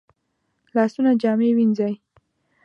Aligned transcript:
لاسونه 0.75 1.11
جامې 1.21 1.49
وینځي 1.57 1.91